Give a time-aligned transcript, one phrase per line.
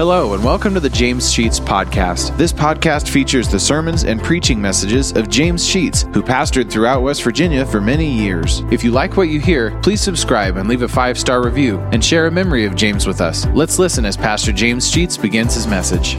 [0.00, 2.34] Hello, and welcome to the James Sheets Podcast.
[2.38, 7.22] This podcast features the sermons and preaching messages of James Sheets, who pastored throughout West
[7.22, 8.62] Virginia for many years.
[8.70, 12.02] If you like what you hear, please subscribe and leave a five star review and
[12.02, 13.44] share a memory of James with us.
[13.48, 16.16] Let's listen as Pastor James Sheets begins his message.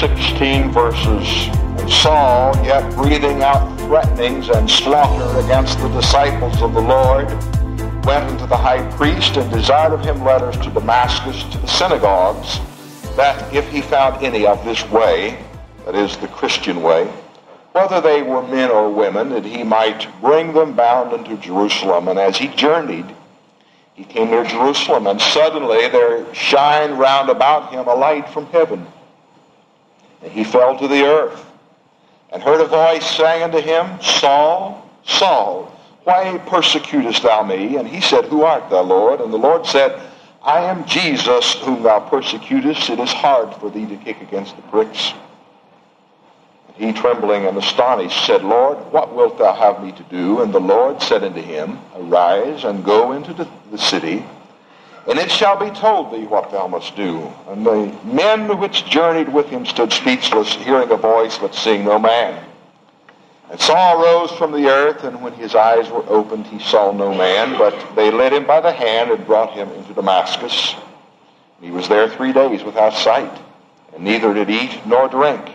[0.00, 1.92] 16 verses.
[1.92, 7.28] Saul, yet breathing out threatenings and slaughter against the disciples of the Lord,
[8.04, 12.58] went unto the high priest and desired of him letters to Damascus to the synagogues,
[13.16, 15.38] that if he found any of this way,
[15.84, 17.04] that is the Christian way,
[17.72, 22.08] whether they were men or women, that he might bring them bound into Jerusalem.
[22.08, 23.06] And as he journeyed,
[23.94, 28.86] he came near Jerusalem, and suddenly there shined round about him a light from heaven.
[30.22, 31.44] And he fell to the earth,
[32.32, 35.70] and heard a voice saying unto him, Saul, Saul,
[36.10, 37.76] why persecutest thou me?
[37.76, 39.20] And he said, Who art thou, Lord?
[39.20, 40.00] And the Lord said,
[40.42, 42.90] I am Jesus whom thou persecutest.
[42.90, 45.12] It is hard for thee to kick against the pricks.
[46.66, 50.40] And he, trembling and astonished, said, Lord, what wilt thou have me to do?
[50.42, 54.24] And the Lord said unto him, Arise and go into the, the city,
[55.06, 57.32] and it shall be told thee what thou must do.
[57.48, 61.98] And the men which journeyed with him stood speechless, hearing a voice, but seeing no
[61.98, 62.49] man.
[63.50, 67.12] And Saul rose from the earth, and when his eyes were opened, he saw no
[67.12, 70.74] man, but they led him by the hand and brought him into Damascus.
[71.56, 73.36] And he was there three days without sight,
[73.92, 75.50] and neither did eat nor drink.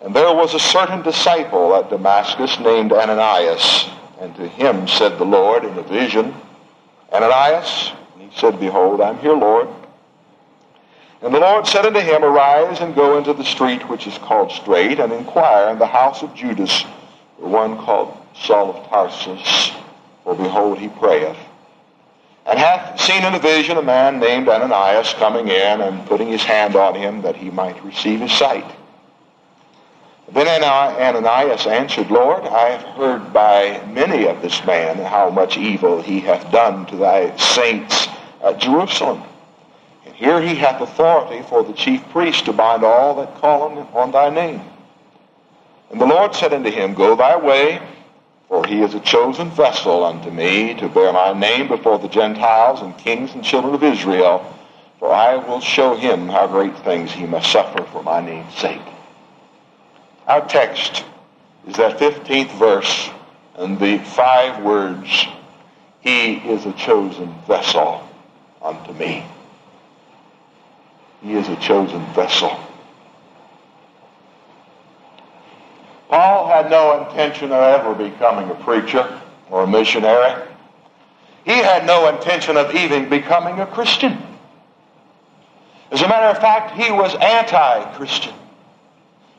[0.00, 3.88] And there was a certain disciple at Damascus named Ananias,
[4.20, 6.34] and to him said the Lord in a vision,
[7.12, 7.92] Ananias?
[8.14, 9.68] And he said, Behold, I'm here, Lord.
[11.22, 14.50] And the Lord said unto him, Arise and go into the street which is called
[14.50, 16.84] Straight, and inquire in the house of Judas
[17.38, 19.72] one called Saul of Tarsus,
[20.24, 21.36] for behold, he prayeth,
[22.46, 26.42] and hath seen in a vision a man named Ananias coming in and putting his
[26.42, 28.64] hand on him that he might receive his sight.
[30.30, 36.02] Then Ananias answered, Lord, I have heard by many of this man how much evil
[36.02, 38.08] he hath done to thy saints
[38.42, 39.22] at Jerusalem.
[40.04, 44.10] And here he hath authority for the chief priest to bind all that call on
[44.10, 44.60] thy name.
[45.90, 47.80] And the Lord said unto him, Go thy way,
[48.48, 52.82] for he is a chosen vessel unto me to bear my name before the Gentiles
[52.82, 54.54] and kings and children of Israel.
[54.98, 58.82] For I will show him how great things he must suffer for my name's sake.
[60.26, 61.04] Our text
[61.66, 63.10] is that 15th verse
[63.54, 65.26] and the five words,
[66.00, 68.06] He is a chosen vessel
[68.60, 69.24] unto me.
[71.22, 72.58] He is a chosen vessel.
[76.08, 80.42] Paul had no intention of ever becoming a preacher or a missionary.
[81.44, 84.18] He had no intention of even becoming a Christian.
[85.92, 88.34] As a matter of fact, he was anti-Christian.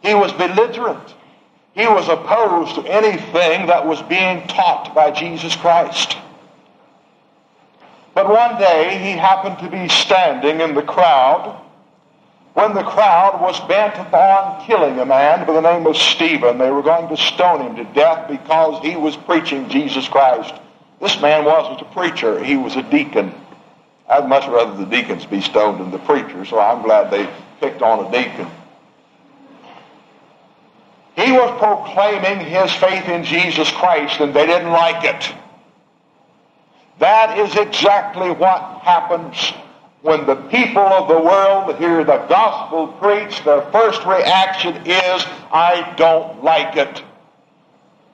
[0.01, 1.13] He was belligerent.
[1.73, 6.17] He was opposed to anything that was being taught by Jesus Christ.
[8.15, 11.61] But one day he happened to be standing in the crowd
[12.59, 16.57] when the crowd was bent upon killing a man by the name of Stephen.
[16.57, 20.53] They were going to stone him to death because he was preaching Jesus Christ.
[20.99, 23.33] This man wasn't a preacher, he was a deacon.
[24.09, 27.29] I'd much rather the deacons be stoned than the preacher, so I'm glad they
[27.61, 28.47] picked on a deacon.
[31.15, 35.33] He was proclaiming his faith in Jesus Christ, and they didn't like it.
[36.97, 39.53] That is exactly what happens
[40.01, 45.93] when the people of the world hear the gospel preached, their first reaction is, I
[45.97, 47.03] don't like it.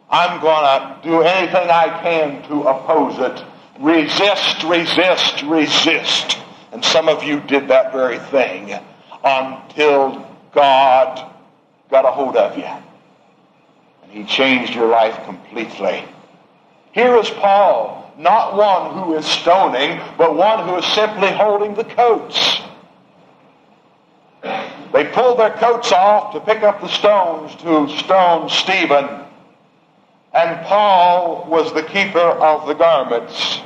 [0.10, 3.44] I'm going to do anything I can to oppose it.
[3.80, 6.38] Resist, resist, resist.
[6.72, 8.80] And some of you did that very thing
[9.24, 11.32] until God
[11.92, 12.64] got a hold of you.
[12.64, 16.04] And he changed your life completely.
[16.94, 21.84] Here is Paul not one who is stoning, but one who is simply holding the
[21.84, 22.62] coats.
[24.94, 29.10] They pulled their coats off to pick up the stones to stone Stephen.
[30.34, 33.60] And Paul was the keeper of the garments.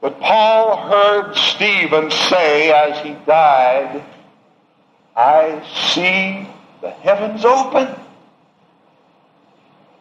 [0.00, 4.02] But Paul heard Stephen say as he died,
[5.14, 6.48] I see
[6.80, 7.94] the heavens open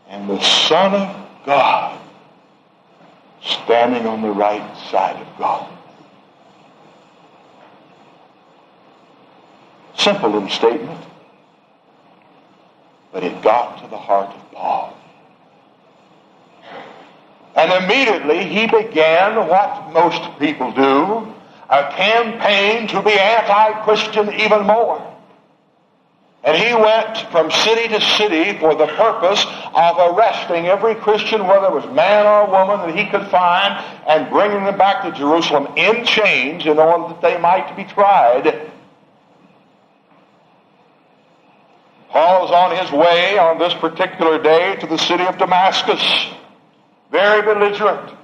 [0.07, 1.98] and the Son of God
[3.49, 5.69] standing on the right side of God.
[9.97, 11.05] Simple in statement,
[13.11, 14.97] but it got to the heart of Paul.
[17.55, 21.33] And immediately he began what most people do.
[21.69, 25.08] a campaign to be anti-Christian even more.
[26.49, 31.67] And he went from city to city for the purpose of arresting every Christian, whether
[31.67, 35.67] it was man or woman, that he could find, and bringing them back to Jerusalem
[35.77, 38.71] in chains in order that they might be tried.
[42.09, 46.01] Paul was on his way on this particular day to the city of Damascus,
[47.11, 48.17] very belligerent,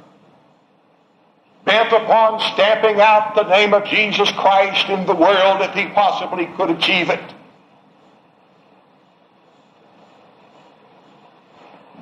[1.64, 6.48] bent upon stamping out the name of Jesus Christ in the world if he possibly
[6.58, 7.36] could achieve it.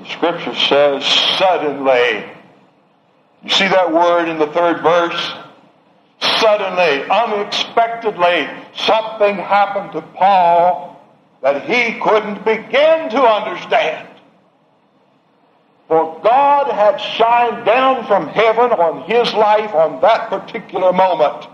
[0.03, 1.05] The scripture says,
[1.38, 2.29] suddenly.
[3.41, 5.33] You see that word in the third verse?
[6.41, 11.01] Suddenly, unexpectedly, something happened to Paul
[11.41, 14.09] that he couldn't begin to understand.
[15.88, 21.47] For God had shined down from heaven on his life on that particular moment.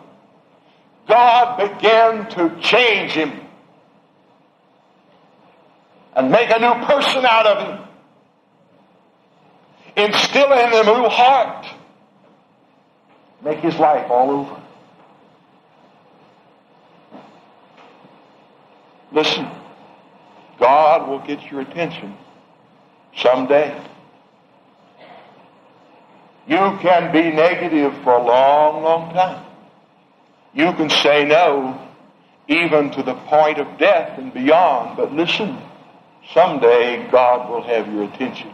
[1.07, 3.41] God began to change him
[6.15, 7.88] and make a new person out of him
[9.95, 11.65] instill in him a new heart,
[13.43, 14.61] make his life all over.
[19.11, 19.49] Listen,
[20.59, 22.15] God will get your attention
[23.17, 23.75] someday.
[26.47, 29.45] You can be negative for a long, long time.
[30.53, 31.79] You can say no
[32.47, 34.97] even to the point of death and beyond.
[34.97, 35.57] But listen,
[36.33, 38.51] someday God will have your attention.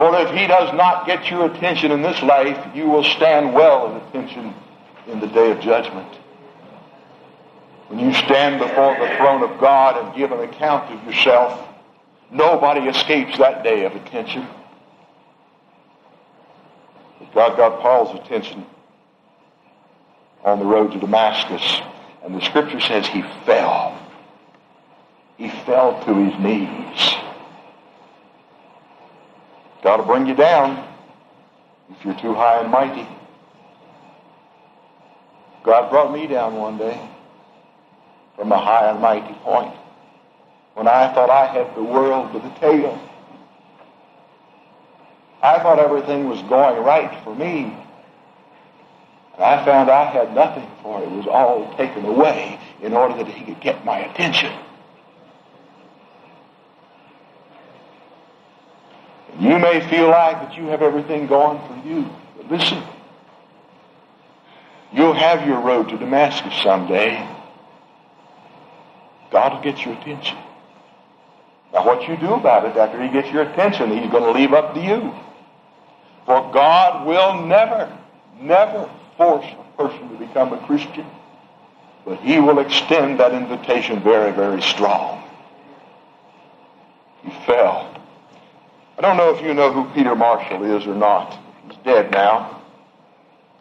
[0.00, 3.90] For if he does not get your attention in this life, you will stand well
[3.90, 4.54] in attention
[5.06, 6.08] in the day of judgment.
[7.88, 11.68] When you stand before the throne of God and give an account of yourself,
[12.30, 14.46] nobody escapes that day of attention.
[17.18, 18.64] But God got Paul's attention
[20.44, 21.82] on the road to Damascus,
[22.24, 24.00] and the scripture says he fell.
[25.36, 27.29] He fell to his knees.
[29.96, 30.86] To bring you down
[31.90, 33.08] if you're too high and mighty.
[35.64, 37.10] God brought me down one day
[38.36, 39.74] from a high and mighty point
[40.74, 42.98] when I thought I had the world with a tail.
[45.42, 47.76] I thought everything was going right for me.
[49.34, 51.06] And I found I had nothing for it.
[51.06, 54.52] It was all taken away in order that he could get my attention.
[59.40, 62.06] You may feel like that you have everything going for you.
[62.36, 62.82] But listen,
[64.92, 67.26] you'll have your road to Damascus someday.
[69.32, 70.36] God will get your attention.
[71.72, 74.52] Now, what you do about it after He gets your attention, He's going to leave
[74.52, 75.14] up to you.
[76.26, 77.96] For God will never,
[78.38, 81.06] never force a person to become a Christian,
[82.04, 85.24] but He will extend that invitation very, very strong.
[87.22, 87.89] He fell
[89.00, 91.38] I don't know if you know who Peter Marshall is or not.
[91.66, 92.60] He's dead now.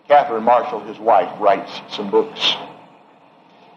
[0.09, 2.55] Catherine Marshall, his wife, writes some books.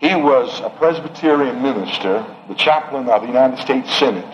[0.01, 4.27] He was a Presbyterian minister, the chaplain of the United States Senate.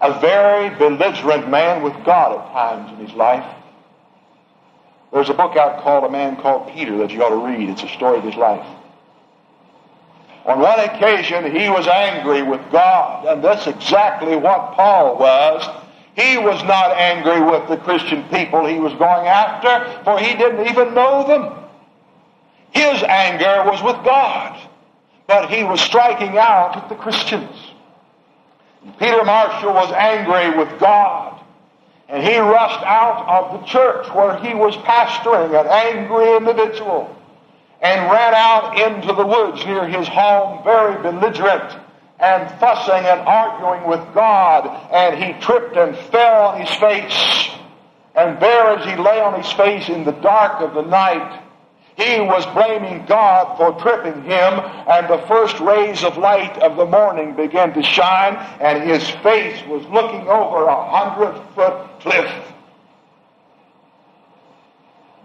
[0.00, 3.56] A very belligerent man with God at times in his life.
[5.12, 7.68] There's a book out called A Man Called Peter that you ought to read.
[7.70, 8.64] It's a story of his life.
[10.48, 15.62] On one occasion, he was angry with God, and that's exactly what Paul was.
[16.16, 20.66] He was not angry with the Christian people he was going after, for he didn't
[20.66, 21.52] even know them.
[22.70, 24.58] His anger was with God,
[25.26, 27.54] but he was striking out at the Christians.
[28.98, 31.44] Peter Marshall was angry with God,
[32.08, 37.14] and he rushed out of the church where he was pastoring, an angry individual
[37.80, 41.78] and ran out into the woods near his home, very belligerent
[42.20, 44.66] and fussing and arguing with God.
[44.92, 47.50] And he tripped and fell on his face.
[48.16, 51.42] And there, as he lay on his face in the dark of the night,
[51.96, 56.86] he was blaming God for tripping him, and the first rays of light of the
[56.86, 62.30] morning began to shine, and his face was looking over a hundred foot cliff.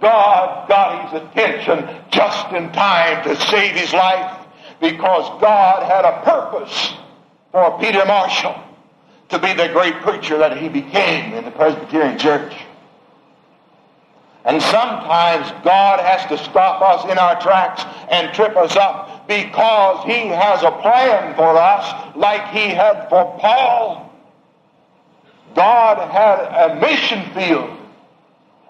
[0.03, 4.45] God got his attention just in time to save his life
[4.81, 6.93] because God had a purpose
[7.53, 8.62] for Peter Marshall
[9.29, 12.53] to be the great preacher that he became in the Presbyterian Church.
[14.43, 20.03] And sometimes God has to stop us in our tracks and trip us up because
[20.05, 24.13] he has a plan for us like he had for Paul.
[25.55, 27.79] God had a mission field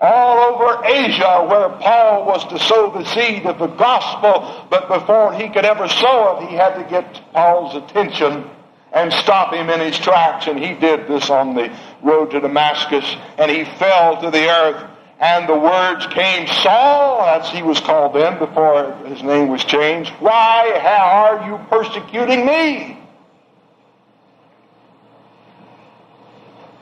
[0.03, 5.33] all over Asia where Paul was to sow the seed of the gospel, but before
[5.33, 8.49] he could ever sow it, he had to get Paul's attention
[8.91, 10.47] and stop him in his tracks.
[10.47, 13.05] And he did this on the road to Damascus,
[13.37, 14.89] and he fell to the earth.
[15.19, 20.11] And the words came, Saul, as he was called then before his name was changed,
[20.19, 22.99] why are you persecuting me?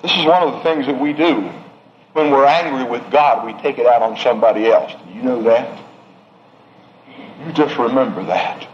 [0.02, 1.52] This is one of the things that we do.
[2.14, 4.92] When we're angry with God, we take it out on somebody else.
[4.92, 5.80] Do you know that?
[7.46, 8.68] You just remember that.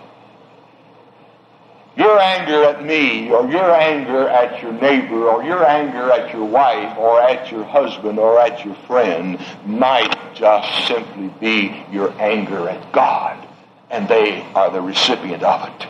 [1.95, 6.45] Your anger at me, or your anger at your neighbor, or your anger at your
[6.45, 12.69] wife, or at your husband, or at your friend might just simply be your anger
[12.69, 13.47] at God,
[13.89, 15.87] and they are the recipient of it.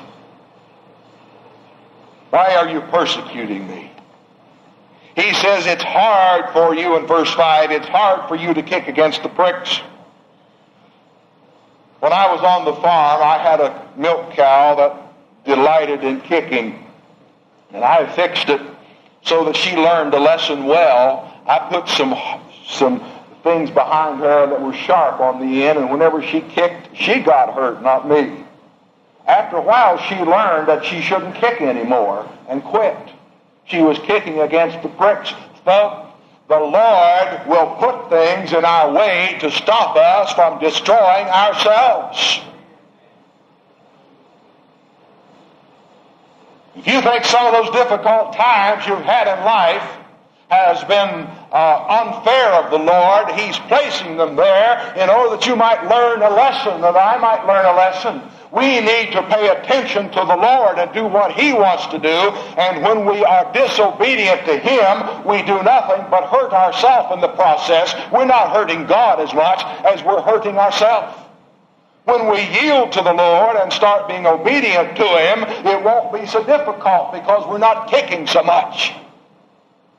[2.29, 3.91] Why are you persecuting me?
[5.17, 8.87] He says it's hard for you in verse 5, it's hard for you to kick
[8.87, 9.77] against the pricks.
[12.01, 14.95] When I was on the farm, I had a milk cow that
[15.43, 16.85] delighted in kicking.
[17.73, 18.61] And I fixed it
[19.23, 21.33] so that she learned the lesson well.
[21.47, 22.13] I put some,
[22.67, 23.03] some
[23.41, 27.55] things behind her that were sharp on the end, and whenever she kicked, she got
[27.55, 28.45] hurt, not me.
[29.25, 32.95] After a while, she learned that she shouldn't kick anymore and quit.
[33.67, 35.33] She was kicking against the bricks.
[35.65, 36.05] The,
[36.47, 42.39] the Lord will put things in our way to stop us from destroying ourselves.
[46.77, 50.06] If you think some of those difficult times you've had in life
[50.49, 55.55] has been uh, unfair of the Lord, He's placing them there in order that you
[55.55, 58.21] might learn a lesson, that I might learn a lesson.
[58.51, 62.31] We need to pay attention to the Lord and do what He wants to do.
[62.55, 67.35] And when we are disobedient to Him, we do nothing but hurt ourselves in the
[67.35, 67.93] process.
[68.09, 71.13] We're not hurting God as much as we're hurting ourselves.
[72.05, 76.25] When we yield to the Lord and start being obedient to Him, it won't be
[76.25, 78.93] so difficult because we're not kicking so much.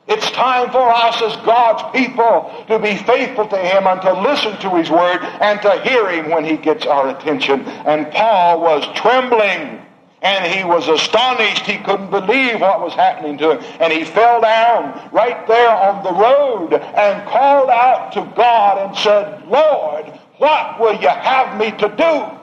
[0.09, 4.57] It's time for us as God's people to be faithful to Him and to listen
[4.59, 7.61] to His Word and to hear Him when He gets our attention.
[7.61, 9.85] And Paul was trembling
[10.21, 11.65] and he was astonished.
[11.65, 13.63] He couldn't believe what was happening to him.
[13.79, 18.97] And he fell down right there on the road and called out to God and
[18.97, 22.35] said, Lord, what will you have me to do?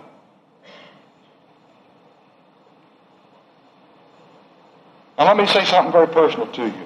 [5.19, 6.86] Now let me say something very personal to you.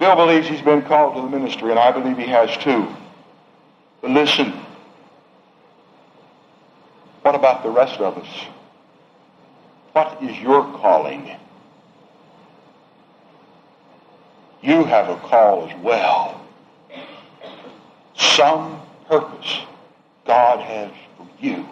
[0.00, 2.88] Bill believes he's been called to the ministry, and I believe he has too.
[4.00, 4.58] But listen,
[7.20, 8.46] what about the rest of us?
[9.92, 11.30] What is your calling?
[14.62, 16.40] You have a call as well.
[18.16, 19.60] Some purpose
[20.26, 21.66] God has for you.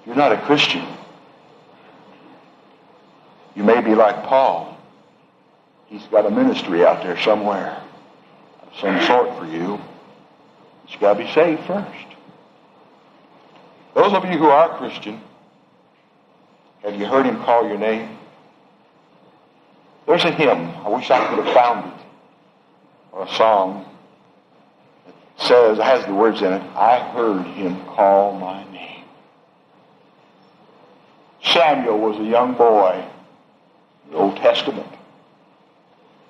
[0.00, 0.84] If you're not a Christian,
[3.54, 4.75] you may be like Paul.
[5.88, 7.82] He's got a ministry out there somewhere
[8.62, 9.78] of some sort for you.
[10.82, 12.06] But you got to be saved first.
[13.94, 15.20] Those of you who are Christian,
[16.82, 18.18] have you heard him call your name?
[20.06, 20.68] There's a hymn.
[20.84, 22.06] I wish I could have found it.
[23.12, 23.86] Or a song
[25.06, 25.14] that
[25.46, 29.04] says, has the words in it, I heard him call my name.
[31.42, 33.04] Samuel was a young boy
[34.04, 34.95] in the Old Testament.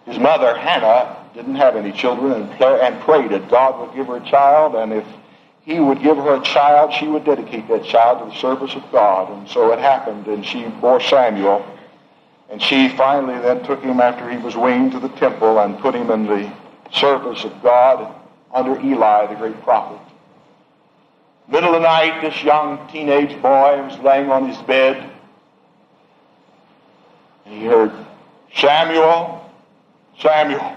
[0.06, 4.16] His mother, Hannah, didn't have any children and, and prayed that God would give her
[4.16, 5.06] a child, and if
[5.62, 8.84] he would give her a child, she would dedicate that child to the service of
[8.92, 9.30] God.
[9.32, 11.66] And so it happened, and she bore Samuel.
[12.48, 15.94] And she finally then took him after he was weaned to the temple and put
[15.94, 16.52] him in the
[16.92, 18.14] service of God
[18.54, 20.00] under Eli, the great prophet.
[21.48, 25.10] Middle of the night, this young teenage boy was laying on his bed.
[27.44, 27.92] And he heard,
[28.54, 29.45] Samuel,
[30.20, 30.76] Samuel.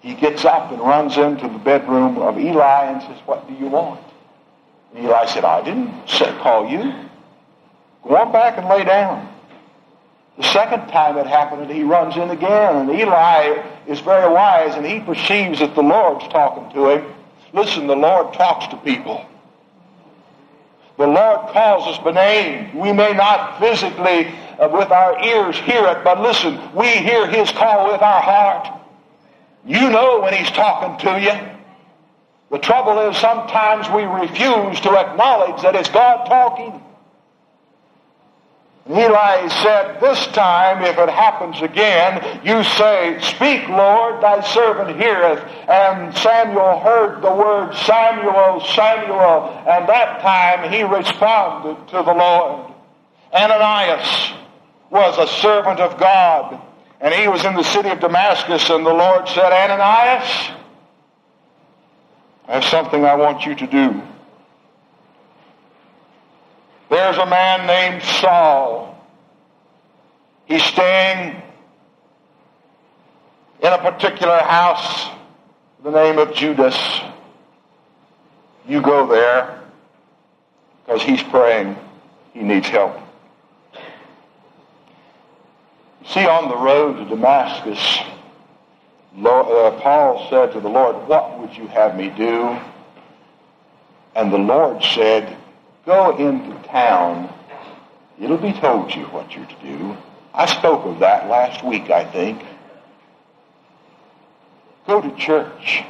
[0.00, 3.66] He gets up and runs into the bedroom of Eli and says, What do you
[3.66, 4.00] want?
[4.94, 5.92] And Eli said, I didn't
[6.40, 6.94] call you.
[8.02, 9.28] Go on back and lay down.
[10.38, 14.86] The second time it happened, he runs in again, and Eli is very wise, and
[14.86, 17.14] he perceives that the Lord's talking to him.
[17.52, 19.24] Listen, the Lord talks to people.
[20.96, 22.78] The Lord calls us by name.
[22.78, 24.32] We may not physically,
[24.68, 28.80] with our ears, hear it, but listen, we hear His call with our heart.
[29.64, 31.56] You know when He's talking to you.
[32.50, 36.82] The trouble is sometimes we refuse to acknowledge that it's God talking.
[38.90, 45.38] Eli said, This time, if it happens again, you say, Speak, Lord, thy servant heareth.
[45.68, 49.64] And Samuel heard the word, Samuel, Samuel.
[49.68, 52.72] And that time he responded to the Lord.
[53.32, 54.32] Ananias
[54.90, 56.60] was a servant of God.
[57.00, 60.50] And he was in the city of Damascus, and the Lord said, Ananias,
[62.46, 64.02] I have something I want you to do.
[66.90, 68.98] There's a man named Saul.
[70.46, 71.40] He's staying
[73.62, 75.08] in a particular house,
[75.84, 76.76] the name of Judas.
[78.66, 79.62] You go there
[80.84, 81.76] because he's praying.
[82.34, 82.96] He needs help.
[86.06, 87.98] See, on the road to Damascus,
[89.16, 92.58] uh, Paul said to the Lord, What would you have me do?
[94.14, 95.36] And the Lord said,
[95.84, 97.32] Go into town.
[98.20, 99.96] It'll be told you what you're to do.
[100.34, 102.42] I spoke of that last week, I think.
[104.86, 105.82] Go to church.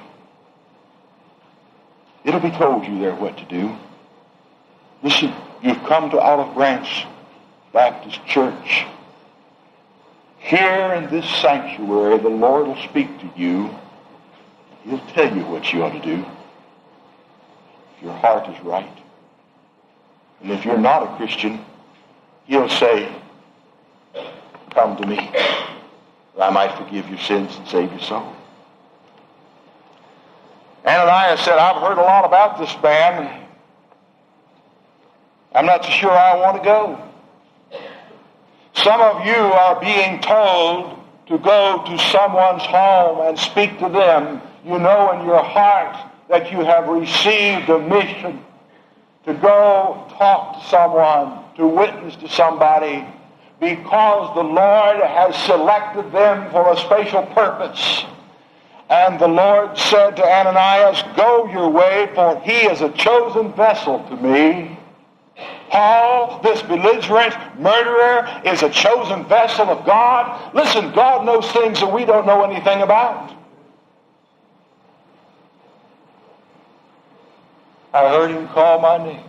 [2.25, 3.75] It'll be told you there what to do.
[5.02, 7.07] Listen, you've come to Olive Branch
[7.73, 8.87] Baptist Church.
[10.40, 13.70] Here in this sanctuary, the Lord will speak to you.
[14.82, 16.25] He'll tell you what you ought to do.
[17.97, 18.99] If your heart is right.
[20.42, 21.64] And if you're not a Christian,
[22.47, 23.14] he'll say,
[24.70, 25.16] Come to me,
[26.37, 28.32] that I might forgive your sins and save your soul.
[30.87, 33.47] Ananias said, I've heard a lot about this man.
[35.54, 37.10] I'm not so sure I want to go.
[38.82, 44.40] Some of you are being told to go to someone's home and speak to them.
[44.64, 45.96] You know in your heart
[46.30, 48.42] that you have received a mission
[49.26, 53.06] to go talk to someone, to witness to somebody,
[53.60, 58.04] because the Lord has selected them for a special purpose.
[58.88, 64.02] And the Lord said to Ananias, Go your way, for he is a chosen vessel
[64.08, 64.80] to me.
[65.70, 70.55] Paul, this belligerent murderer, is a chosen vessel of God.
[70.55, 73.33] Listen, God knows things that we don't know anything about.
[77.92, 79.24] I heard him call my name.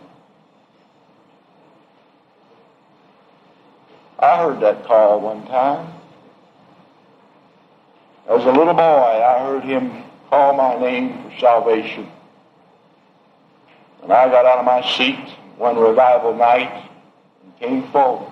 [4.19, 5.93] I heard that call one time.
[8.29, 12.07] As a little boy, I heard him call my name for salvation.
[14.03, 15.19] And I got out of my seat
[15.61, 16.89] one revival night
[17.43, 18.31] and came forward.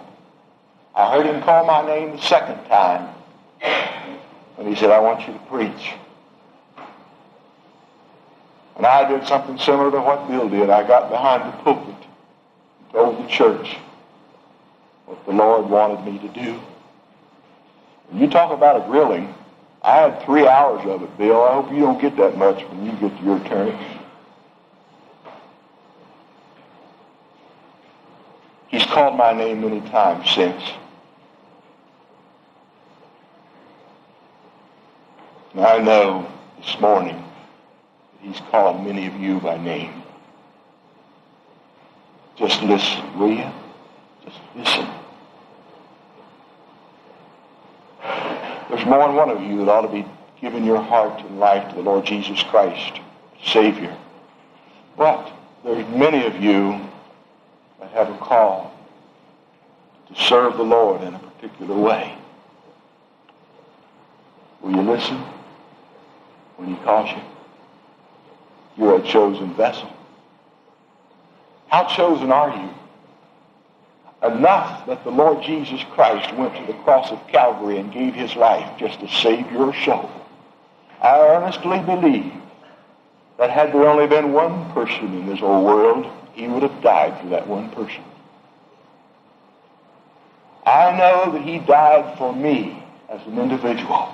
[0.96, 3.14] I heard him call my name the second time.
[4.58, 5.94] And he said, I want you to preach.
[8.78, 10.72] And I did something similar to what Bill did.
[10.72, 13.78] I got behind the pulpit and told the church
[15.06, 16.60] what the Lord wanted me to do.
[18.10, 19.36] When you talk about a grilling,
[19.84, 21.44] I had three hours of it, Bill.
[21.44, 23.78] I hope you don't get that much when you get to your turn.
[28.70, 30.62] He's called my name many times since.
[35.54, 36.28] And I know
[36.60, 40.04] this morning that he's calling many of you by name.
[42.38, 43.52] Just listen, will you?
[44.24, 44.88] Just listen.
[48.70, 50.06] There's more than one of you that ought to be
[50.40, 53.02] giving your heart and life to the Lord Jesus Christ,
[53.44, 53.96] Savior.
[54.96, 55.32] But
[55.64, 56.80] there's many of you
[57.80, 58.69] that have a call
[60.10, 62.16] to serve the Lord in a particular way.
[64.62, 65.24] Will you listen
[66.58, 67.22] when he calls you?
[68.78, 69.92] You're a chosen vessel.
[71.68, 72.70] How chosen are you?
[74.22, 78.36] Enough that the Lord Jesus Christ went to the cross of Calvary and gave his
[78.36, 80.10] life just to save your soul.
[81.02, 82.34] I earnestly believe
[83.38, 87.20] that had there only been one person in this whole world, he would have died
[87.22, 88.04] for that one person.
[90.70, 94.14] I know that he died for me as an individual.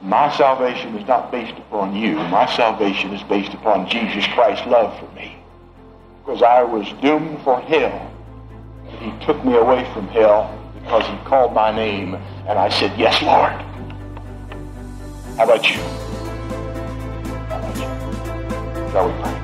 [0.00, 2.16] My salvation is not based upon you.
[2.16, 5.36] My salvation is based upon Jesus Christ's love for me
[6.18, 8.10] because I was doomed for hell.
[8.98, 12.16] He took me away from hell because he called my name,
[12.48, 13.52] and I said, Yes, Lord.
[15.36, 15.80] How about you?
[17.48, 18.90] How about you?
[18.90, 19.43] Shall we pray?